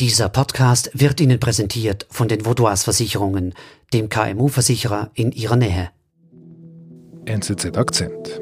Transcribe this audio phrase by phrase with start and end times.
[0.00, 3.52] Dieser Podcast wird Ihnen präsentiert von den Vaudois Versicherungen,
[3.92, 5.90] dem KMU-Versicherer in Ihrer Nähe.
[7.24, 8.40] NZZ Akzent.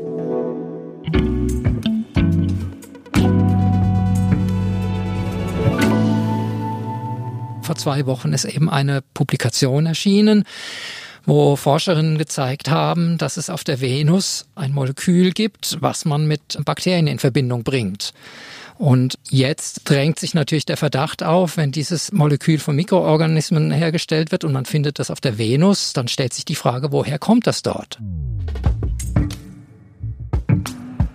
[7.62, 10.44] Vor zwei Wochen ist eben eine Publikation erschienen,
[11.24, 16.58] wo Forscherinnen gezeigt haben, dass es auf der Venus ein Molekül gibt, was man mit
[16.66, 18.12] Bakterien in Verbindung bringt.
[18.78, 24.44] Und jetzt drängt sich natürlich der Verdacht auf, wenn dieses Molekül von Mikroorganismen hergestellt wird
[24.44, 27.62] und man findet das auf der Venus, dann stellt sich die Frage, woher kommt das
[27.62, 27.98] dort?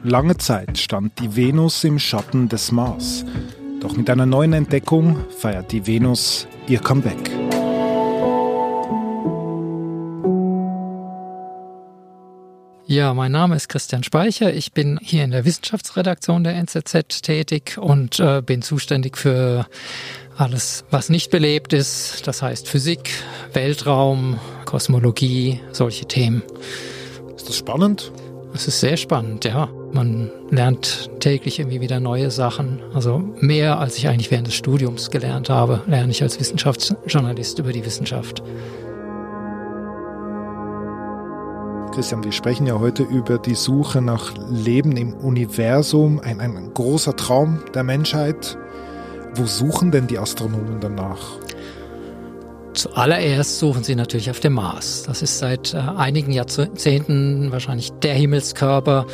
[0.04, 3.24] Lange Zeit stand die Venus im Schatten des Mars.
[3.82, 7.41] Doch mit einer neuen Entdeckung feiert die Venus ihr Comeback.
[12.92, 14.54] Ja, mein Name ist Christian Speicher.
[14.54, 19.66] Ich bin hier in der Wissenschaftsredaktion der NZZ tätig und äh, bin zuständig für
[20.36, 22.28] alles, was nicht belebt ist.
[22.28, 23.12] Das heißt Physik,
[23.54, 26.44] Weltraum, Kosmologie, solche Themen.
[27.34, 28.12] Ist das spannend?
[28.54, 29.70] Es ist sehr spannend, ja.
[29.94, 32.82] Man lernt täglich irgendwie wieder neue Sachen.
[32.94, 37.72] Also mehr, als ich eigentlich während des Studiums gelernt habe, lerne ich als Wissenschaftsjournalist über
[37.72, 38.44] die Wissenschaft.
[41.92, 47.18] Christian, wir sprechen ja heute über die Suche nach Leben im Universum, ein, ein großer
[47.18, 48.58] Traum der Menschheit.
[49.36, 51.20] Wo suchen denn die Astronomen danach?
[52.74, 55.04] Zuallererst suchen sie natürlich auf dem Mars.
[55.04, 59.06] Das ist seit äh, einigen Jahrzehnten wahrscheinlich der Himmelskörper,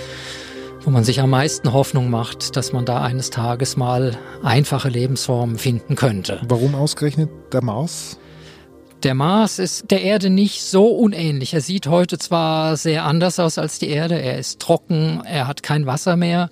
[0.84, 5.58] wo man sich am meisten Hoffnung macht, dass man da eines Tages mal einfache Lebensformen
[5.58, 6.42] finden könnte.
[6.48, 8.20] Warum ausgerechnet der Mars?
[9.04, 11.54] Der Mars ist der Erde nicht so unähnlich.
[11.54, 15.62] Er sieht heute zwar sehr anders aus als die Erde, er ist trocken, er hat
[15.62, 16.50] kein Wasser mehr,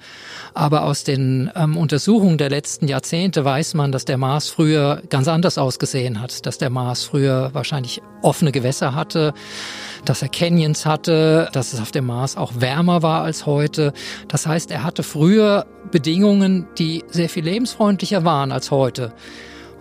[0.54, 5.28] aber aus den ähm, Untersuchungen der letzten Jahrzehnte weiß man, dass der Mars früher ganz
[5.28, 9.34] anders ausgesehen hat, dass der Mars früher wahrscheinlich offene Gewässer hatte,
[10.06, 13.92] dass er Canyons hatte, dass es auf dem Mars auch wärmer war als heute.
[14.28, 19.14] Das heißt, er hatte früher Bedingungen, die sehr viel lebensfreundlicher waren als heute.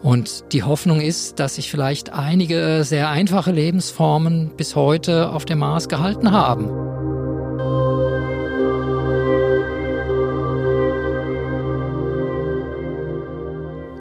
[0.04, 5.60] Und die Hoffnung ist, dass sich vielleicht einige sehr einfache Lebensformen bis heute auf dem
[5.60, 6.66] Mars gehalten haben.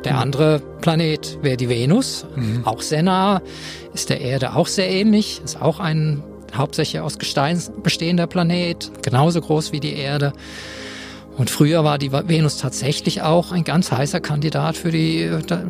[0.04, 2.68] Der andere Planet wäre die Venus, mhm.
[2.68, 3.42] auch sehr nah,
[3.94, 6.22] ist der Erde auch sehr ähnlich, ist auch ein
[6.54, 10.34] hauptsächlich aus Gestein bestehender Planet, genauso groß wie die Erde.
[11.38, 15.30] Und früher war die Venus tatsächlich auch ein ganz heißer Kandidat für die,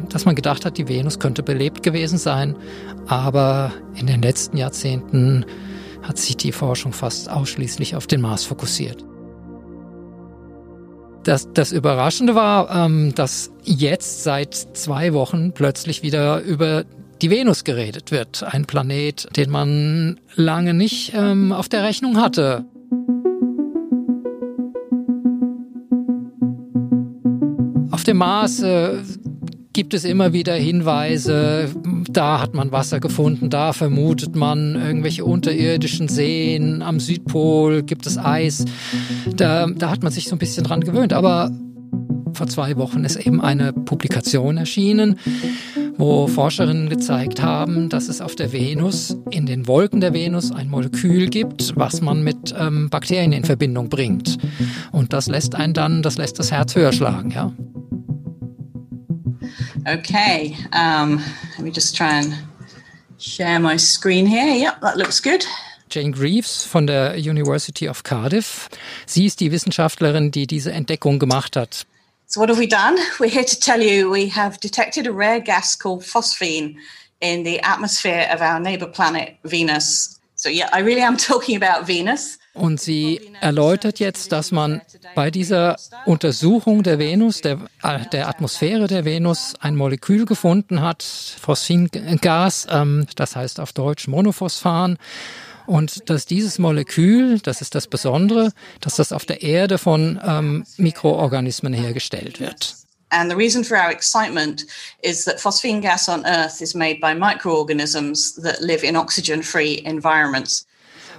[0.09, 2.57] dass man gedacht hat, die Venus könnte belebt gewesen sein.
[3.07, 5.46] Aber in den letzten Jahrzehnten
[6.01, 9.06] hat sich die Forschung fast ausschließlich auf den Mars fokussiert.
[11.24, 16.84] Das, das Überraschende war, ähm, dass jetzt seit zwei Wochen plötzlich wieder über
[17.22, 18.44] die Venus geredet wird.
[18.44, 22.66] Ein Planet, den man lange nicht ähm, auf der Rechnung hatte.
[28.03, 28.97] Auf dem Mars äh,
[29.72, 31.69] gibt es immer wieder Hinweise,
[32.09, 38.18] da hat man Wasser gefunden, da vermutet man irgendwelche unterirdischen Seen, am Südpol gibt es
[38.18, 38.66] Eis.
[39.38, 41.13] Da, da hat man sich so ein bisschen dran gewöhnt.
[41.13, 41.50] Aber
[42.34, 45.18] vor zwei Wochen ist eben eine Publikation erschienen,
[45.97, 50.69] wo Forscherinnen gezeigt haben, dass es auf der Venus, in den Wolken der Venus, ein
[50.69, 54.40] Molekül gibt, was man mit ähm, Bakterien in Verbindung bringt.
[54.92, 57.53] Und das lässt einen dann, das lässt das Herz höher schlagen, ja.
[59.88, 61.21] Okay, um,
[61.57, 62.33] let me just try and
[63.17, 64.55] share my screen here.
[64.55, 65.45] Yep, that looks good.
[65.89, 68.69] Jane Greaves von der University of Cardiff.
[69.05, 71.85] Sie ist die Wissenschaftlerin, die diese Entdeckung gemacht hat.
[72.27, 72.97] So what have we done?
[73.19, 76.77] We're here to tell you we have detected a rare gas called phosphine
[77.21, 80.19] in the atmosphere of our neighbor planet Venus.
[82.54, 84.81] Und sie erläutert jetzt, dass man
[85.16, 87.59] bei dieser Untersuchung der Venus, der,
[88.12, 94.98] der Atmosphäre der Venus, ein Molekül gefunden hat, Phosphingas, ähm, das heißt auf Deutsch Monophosphan.
[95.66, 98.51] Und dass dieses Molekül, das ist das Besondere,
[98.81, 102.82] dass das auf der Erde von ähm, Mikroorganismen hergestellt wird.
[103.13, 104.65] And the reason for our excitement
[105.04, 110.65] is that phosphine gas on Earth is made by microorganisms that live in oxygen-free environments.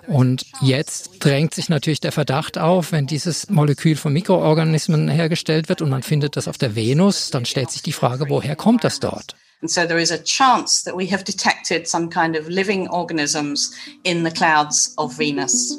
[0.09, 5.83] Und jetzt drängt sich natürlich der Verdacht auf, wenn dieses Molekül von Mikroorganismen hergestellt wird
[5.83, 9.01] und man findet das auf der Venus, dann stellt sich die Frage, woher kommt das
[9.01, 9.37] dort?
[9.63, 13.73] And so there is a chance that we have detected some kind of living organisms
[14.03, 15.79] in the clouds of Venus.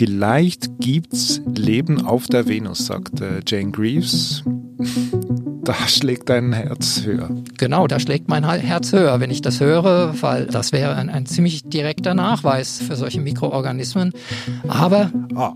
[0.00, 4.42] Vielleicht gibt's Leben auf der Venus, sagt Jane Greaves.
[5.62, 7.28] da schlägt dein Herz höher.
[7.58, 11.26] Genau, da schlägt mein Herz höher, wenn ich das höre, weil das wäre ein, ein
[11.26, 14.14] ziemlich direkter Nachweis für solche Mikroorganismen.
[14.68, 15.10] Aber.
[15.34, 15.52] Ah.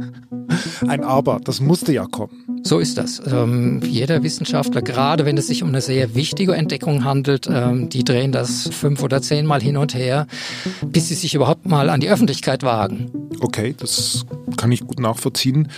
[0.88, 2.47] ein Aber, das musste ja kommen.
[2.62, 3.20] So ist das.
[3.26, 8.04] Ähm, jeder Wissenschaftler, gerade wenn es sich um eine sehr wichtige Entdeckung handelt, ähm, die
[8.04, 10.26] drehen das fünf oder zehnmal hin und her,
[10.84, 13.10] bis sie sich überhaupt mal an die Öffentlichkeit wagen.
[13.40, 14.26] Okay, das
[14.56, 15.68] kann ich gut nachvollziehen.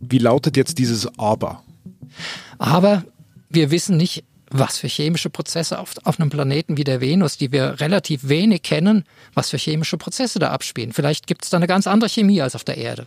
[0.00, 1.62] Wie lautet jetzt dieses Aber?
[2.58, 3.04] Aber
[3.48, 7.52] wir wissen nicht, was für chemische Prozesse auf, auf einem Planeten wie der Venus, die
[7.52, 9.04] wir relativ wenig kennen,
[9.34, 10.92] was für chemische Prozesse da abspielen.
[10.92, 13.06] Vielleicht gibt es da eine ganz andere Chemie als auf der Erde.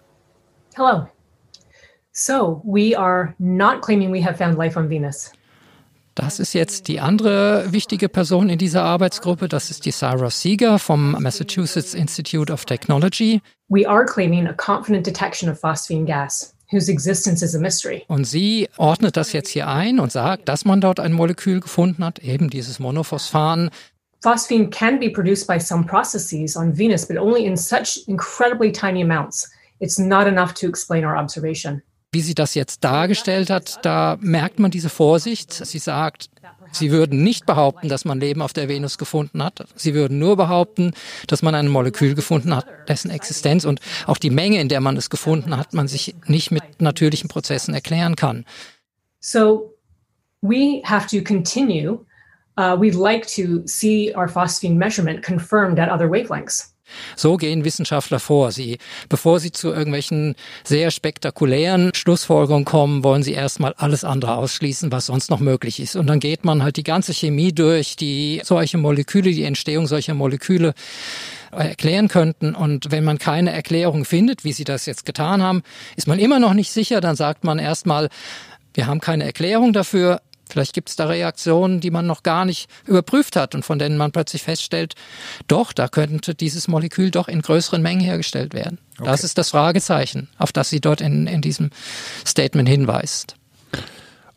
[0.76, 1.08] Hello.
[2.14, 5.32] So, we are not claiming we have found life on Venus.
[6.16, 9.48] Das ist jetzt die andere wichtige Person in dieser Arbeitsgruppe.
[9.48, 13.42] Das ist die Sarah Seeger vom Massachusetts Institute of Technology.
[13.70, 18.04] We are claiming a confident detection of phosphine gas whose existence is a mystery.
[18.08, 22.04] Und sie ordnet das jetzt hier ein und sagt, dass man dort ein Molekül gefunden
[22.04, 23.70] hat, eben dieses Monophosphan.
[24.22, 29.02] Phosphine can be produced by some processes on Venus, but only in such incredibly tiny
[29.02, 29.50] amounts.
[29.80, 31.82] It's not enough to explain our observation.
[32.14, 35.54] Wie sie das jetzt dargestellt hat, da merkt man diese Vorsicht.
[35.54, 36.30] Sie sagt,
[36.72, 39.68] Sie würden nicht behaupten, dass man Leben auf der Venus gefunden hat.
[39.76, 40.94] Sie würden nur behaupten,
[41.28, 44.96] dass man ein Molekül gefunden hat, dessen Existenz und auch die Menge, in der man
[44.98, 48.46] es gefunden hat, man sich nicht mit natürlichen Prozessen erklären kann.
[49.20, 49.74] So
[50.42, 52.06] we have to continue.
[52.58, 56.71] Uh, we'd like to see our phosphine measurement confirmed at other wavelengths.
[57.16, 58.52] So gehen Wissenschaftler vor.
[58.52, 58.78] Sie,
[59.10, 65.08] bevor sie zu irgendwelchen sehr spektakulären Schlussfolgerungen kommen, wollen sie erstmal alles andere ausschließen, was
[65.08, 65.96] sonst noch möglich ist.
[65.96, 70.14] Und dann geht man halt die ganze Chemie durch, die solche Moleküle, die Entstehung solcher
[70.14, 70.74] Moleküle
[71.52, 72.56] erklären könnten.
[72.56, 75.64] Und wenn man keine Erklärung findet, wie sie das jetzt getan haben,
[75.96, 77.02] ist man immer noch nicht sicher.
[77.02, 78.10] Dann sagt man erstmal,
[78.74, 80.22] wir haben keine Erklärung dafür,
[80.52, 83.98] Vielleicht gibt es da Reaktionen, die man noch gar nicht überprüft hat und von denen
[83.98, 84.96] man plötzlich feststellt,
[85.48, 88.78] doch, da könnte dieses Molekül doch in größeren Mengen hergestellt werden.
[89.00, 89.06] Okay.
[89.06, 91.70] Das ist das Fragezeichen, auf das sie dort in, in diesem
[92.26, 93.36] Statement hinweist.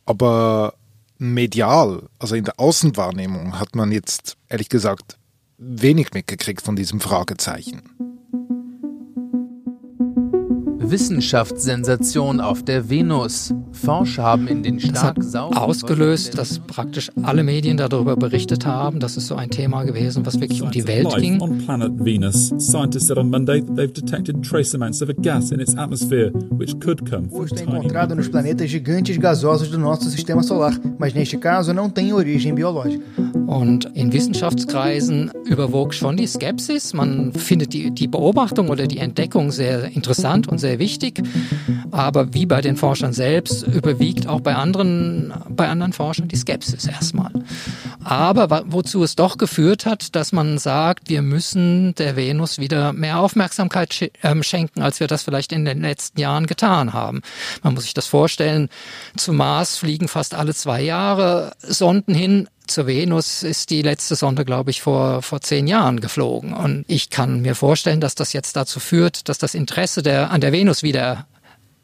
[0.06, 0.74] Aber
[1.18, 5.18] medial, also in der Außenwahrnehmung, hat man jetzt ehrlich gesagt
[5.58, 7.82] wenig mitgekriegt von diesem Fragezeichen.
[10.94, 13.52] Wissenschaftssensation auf der Venus.
[13.72, 19.00] Forscher haben in den stark das hat ausgelöst, dass praktisch alle Medien darüber berichtet haben.
[19.00, 21.40] Das ist so ein Thema gewesen, was wirklich um die Welt ging.
[21.40, 25.50] On planet Venus, scientists said on Monday that they've detected trace amounts of a gas
[25.50, 30.08] in its atmosphere, which could come from tiny encontrado nos planetas gigantes gasosos do nosso
[30.08, 33.04] sistema solar, mas neste caso não tem origem biológica.
[33.54, 36.92] Und in Wissenschaftskreisen überwog schon die Skepsis.
[36.92, 41.22] Man findet die, die Beobachtung oder die Entdeckung sehr interessant und sehr wichtig.
[41.92, 46.88] Aber wie bei den Forschern selbst überwiegt auch bei anderen, bei anderen Forschern die Skepsis
[46.88, 47.30] erstmal.
[48.02, 53.20] Aber wozu es doch geführt hat, dass man sagt, wir müssen der Venus wieder mehr
[53.20, 57.22] Aufmerksamkeit ähm, schenken, als wir das vielleicht in den letzten Jahren getan haben.
[57.62, 58.68] Man muss sich das vorstellen,
[59.16, 64.44] zum Mars fliegen fast alle zwei Jahre Sonden hin, zur Venus ist die letzte Sonde,
[64.44, 66.52] glaube ich, vor, vor zehn Jahren geflogen.
[66.52, 70.40] Und ich kann mir vorstellen, dass das jetzt dazu führt, dass das Interesse der, an
[70.40, 71.26] der Venus wieder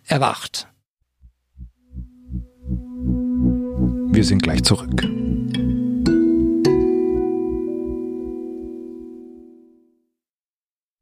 [0.06, 0.66] erwacht.
[4.12, 5.06] Wir sind gleich zurück.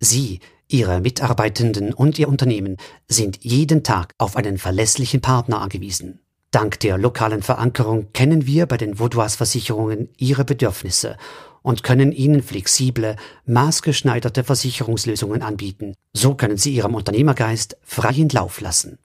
[0.00, 2.76] Sie, Ihre Mitarbeitenden und Ihr Unternehmen
[3.08, 6.20] sind jeden Tag auf einen verlässlichen Partner angewiesen.
[6.50, 11.18] Dank der lokalen Verankerung kennen wir bei den Vaudois Versicherungen Ihre Bedürfnisse
[11.60, 15.94] und können Ihnen flexible, maßgeschneiderte Versicherungslösungen anbieten.
[16.14, 18.98] So können Sie Ihrem Unternehmergeist freien Lauf lassen.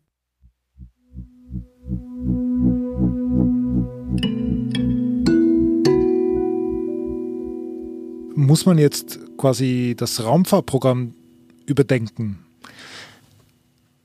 [8.36, 11.14] Muss man jetzt quasi das Raumfahrtprogramm
[11.66, 12.43] überdenken?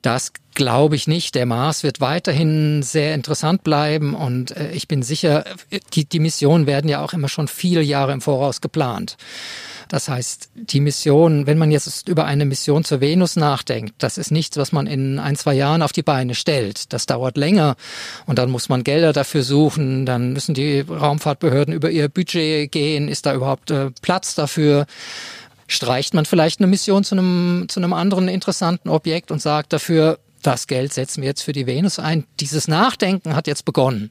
[0.08, 1.34] Das glaube ich nicht.
[1.34, 5.44] Der Mars wird weiterhin sehr interessant bleiben und äh, ich bin sicher,
[5.92, 9.18] die, die Missionen werden ja auch immer schon viele Jahre im Voraus geplant.
[9.88, 14.30] Das heißt, die Mission, wenn man jetzt über eine Mission zur Venus nachdenkt, das ist
[14.30, 16.94] nichts, was man in ein, zwei Jahren auf die Beine stellt.
[16.94, 17.76] Das dauert länger
[18.24, 23.08] und dann muss man Gelder dafür suchen, dann müssen die Raumfahrtbehörden über ihr Budget gehen,
[23.08, 24.86] ist da überhaupt äh, Platz dafür?
[25.68, 30.18] Streicht man vielleicht eine Mission zu einem, zu einem anderen interessanten Objekt und sagt dafür,
[30.42, 32.24] das Geld setzen wir jetzt für die Venus ein.
[32.40, 34.10] Dieses Nachdenken hat jetzt begonnen,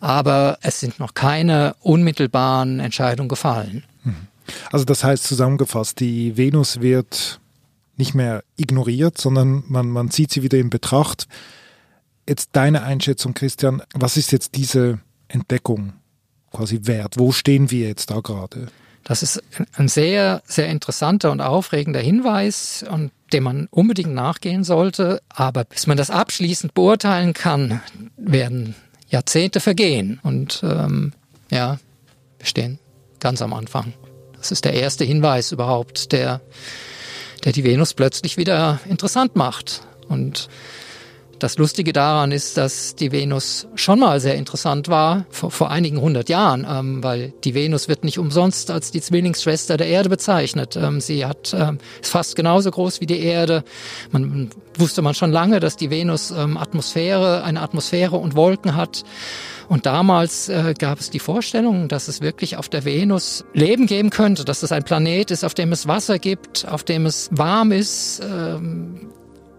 [0.00, 3.84] aber es sind noch keine unmittelbaren Entscheidungen gefallen.
[4.02, 4.28] Mhm.
[4.72, 7.40] Also das heißt zusammengefasst, die Venus wird
[7.96, 11.28] nicht mehr ignoriert, sondern man, man zieht sie wieder in Betracht.
[12.28, 13.82] Jetzt deine Einschätzung, Christian.
[13.94, 15.92] Was ist jetzt diese Entdeckung
[16.50, 17.18] quasi wert?
[17.18, 18.68] Wo stehen wir jetzt da gerade?
[19.04, 19.42] Das ist
[19.76, 25.20] ein sehr, sehr interessanter und aufregender Hinweis und dem man unbedingt nachgehen sollte.
[25.28, 27.82] Aber bis man das abschließend beurteilen kann,
[28.16, 28.74] werden
[29.08, 30.20] Jahrzehnte vergehen.
[30.22, 31.12] Und ähm,
[31.50, 31.78] ja,
[32.38, 32.78] wir stehen
[33.20, 33.92] ganz am Anfang.
[34.38, 36.40] Das ist der erste Hinweis überhaupt, der,
[37.44, 39.82] der die Venus plötzlich wieder interessant macht.
[40.08, 40.48] Und
[41.44, 46.00] das Lustige daran ist, dass die Venus schon mal sehr interessant war, vor, vor einigen
[46.00, 50.74] hundert Jahren, ähm, weil die Venus wird nicht umsonst als die Zwillingsschwester der Erde bezeichnet.
[50.74, 53.62] Ähm, sie hat, ähm, ist fast genauso groß wie die Erde.
[54.10, 54.48] Man
[54.78, 59.04] wusste man schon lange, dass die Venus ähm, Atmosphäre, eine Atmosphäre und Wolken hat.
[59.68, 64.08] Und damals äh, gab es die Vorstellung, dass es wirklich auf der Venus Leben geben
[64.08, 67.70] könnte, dass es ein Planet ist, auf dem es Wasser gibt, auf dem es warm
[67.70, 69.10] ist ähm,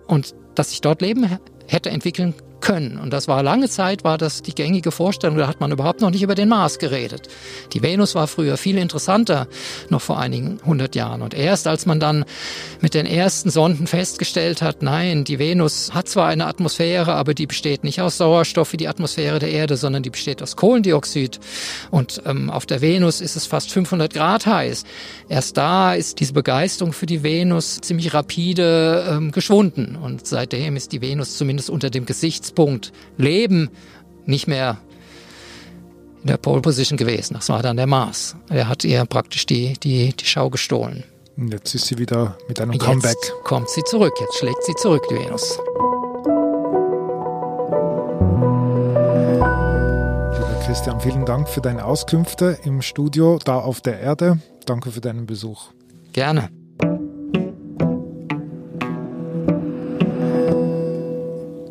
[0.07, 1.25] und dass sich dort Leben
[1.67, 2.33] hätte entwickeln
[2.65, 2.97] können.
[2.97, 6.09] Und das war lange Zeit, war das die gängige Vorstellung, da hat man überhaupt noch
[6.09, 7.27] nicht über den Mars geredet.
[7.73, 9.47] Die Venus war früher viel interessanter,
[9.89, 11.21] noch vor einigen hundert Jahren.
[11.21, 12.25] Und erst als man dann
[12.81, 17.45] mit den ersten Sonden festgestellt hat, nein, die Venus hat zwar eine Atmosphäre, aber die
[17.45, 21.39] besteht nicht aus Sauerstoff wie die Atmosphäre der Erde, sondern die besteht aus Kohlendioxid.
[21.91, 24.85] Und ähm, auf der Venus ist es fast 500 Grad heiß.
[25.29, 29.97] Erst da ist diese Begeisterung für die Venus ziemlich rapide ähm, geschwunden.
[30.01, 33.69] Und seitdem ist die Venus zumindest unter dem Gesichtspunkt Stützpunkt Leben
[34.25, 34.77] nicht mehr
[36.21, 37.35] in der Pole Position gewesen.
[37.35, 38.35] Das war dann der Mars.
[38.49, 41.03] Er hat ihr praktisch die, die, die Schau gestohlen.
[41.37, 43.17] Jetzt ist sie wieder mit einem jetzt Comeback.
[43.43, 44.13] kommt sie zurück.
[44.19, 45.59] Jetzt schlägt sie zurück, die Venus.
[50.33, 54.39] Lieber Christian, vielen Dank für deine Auskünfte im Studio da auf der Erde.
[54.65, 55.71] Danke für deinen Besuch.
[56.13, 56.49] Gerne.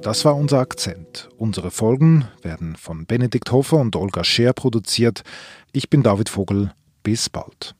[0.05, 1.31] Das war unser Akzent.
[1.39, 5.23] Unsere Folgen werden von Benedikt Hofer und Olga Scher produziert.
[5.73, 6.73] Ich bin David Vogel.
[7.03, 7.75] Bis bald.